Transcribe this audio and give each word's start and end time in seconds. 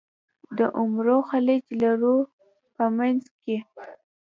د 0.57 0.59
عمرو 0.79 1.17
خلیج 1.29 1.63
لرو 1.81 2.15
په 2.75 2.85
منځ 2.97 3.23
کې. 3.41 3.57